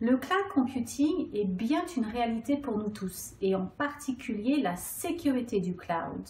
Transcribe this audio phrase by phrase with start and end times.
[0.00, 5.60] Le cloud computing est bien une réalité pour nous tous, et en particulier la sécurité
[5.60, 6.28] du cloud.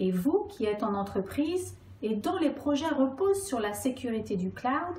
[0.00, 4.50] Et vous qui êtes en entreprise et dont les projets reposent sur la sécurité du
[4.50, 4.96] cloud,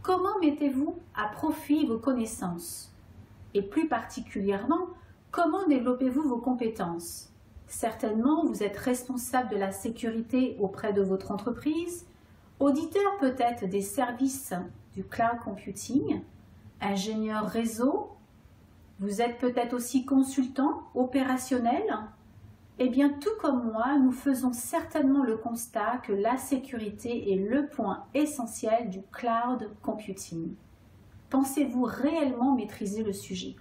[0.00, 2.94] comment mettez-vous à profit vos connaissances?
[3.52, 4.86] Et plus particulièrement,
[5.32, 7.32] comment développez-vous vos compétences?
[7.66, 12.06] Certainement, vous êtes responsable de la sécurité auprès de votre entreprise,
[12.60, 14.54] auditeur peut-être des services
[14.94, 16.22] du cloud computing,
[16.80, 18.10] ingénieur réseau,
[19.00, 21.84] vous êtes peut-être aussi consultant opérationnel.
[22.78, 27.66] Eh bien, tout comme moi, nous faisons certainement le constat que la sécurité est le
[27.66, 30.54] point essentiel du cloud computing.
[31.28, 33.56] Pensez-vous réellement maîtriser le sujet?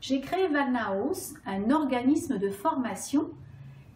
[0.00, 3.30] J'ai créé Valnaos, un organisme de formation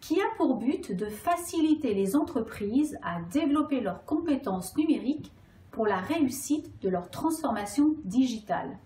[0.01, 5.31] qui a pour but de faciliter les entreprises à développer leurs compétences numériques
[5.89, 8.77] la réussite de leur transformation digitale.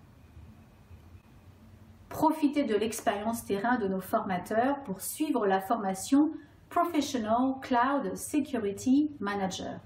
[2.08, 6.32] Profitez de l'expérience terrain de nos formateurs pour suivre la formation
[6.70, 9.80] Professional Cloud Security Manager.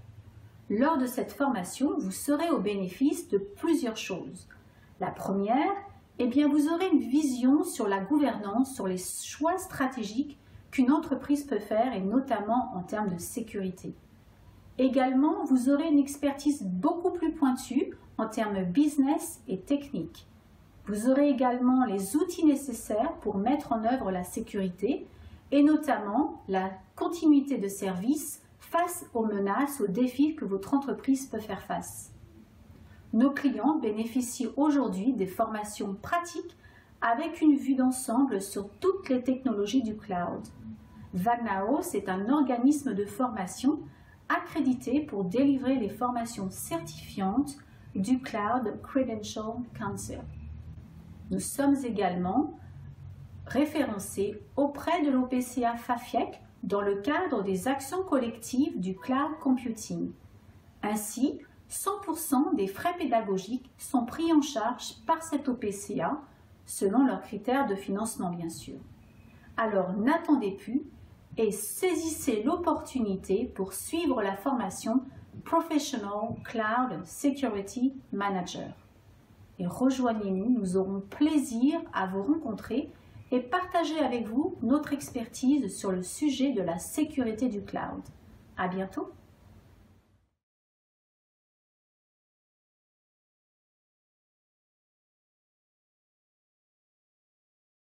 [0.70, 4.48] Lors de cette formation, vous serez au bénéfice de plusieurs choses.
[5.00, 5.74] La première,
[6.20, 10.38] eh bien, vous aurez une vision sur la gouvernance, sur les choix stratégiques
[10.70, 13.96] qu'une entreprise peut faire et notamment en termes de sécurité.
[14.78, 20.28] Également, vous aurez une expertise beaucoup plus pointue en termes business et technique.
[20.88, 25.08] Vous aurez également les outils nécessaires pour mettre en œuvre la sécurité
[25.52, 31.40] et notamment la continuité de service face aux menaces, aux défis que votre entreprise peut
[31.40, 32.12] faire face.
[33.14, 36.56] Nos clients bénéficient aujourd'hui des formations pratiques
[37.02, 40.48] avec une vue d'ensemble sur toutes les technologies du cloud.
[41.14, 43.80] Vagnaos est un organisme de formation
[44.30, 47.58] accrédité pour délivrer les formations certifiantes
[47.96, 50.20] du Cloud Credential Council.
[51.32, 52.58] Nous sommes également
[53.46, 60.12] référencés auprès de l'OPCA FAFIEC dans le cadre des actions collectives du cloud computing.
[60.84, 66.22] Ainsi, 100% des frais pédagogiques sont pris en charge par cette OPCA,
[66.66, 68.78] selon leurs critères de financement bien sûr.
[69.58, 70.84] Alors n'attendez plus
[71.38, 75.02] et saisissez l'opportunité pour suivre la formation
[75.46, 78.74] Professional Cloud Security Manager.
[79.60, 82.90] Et rejoignez-nous, nous aurons plaisir à vous rencontrer
[83.32, 88.02] et partager avec vous notre expertise sur le sujet de la sécurité du cloud.
[88.58, 89.12] À bientôt!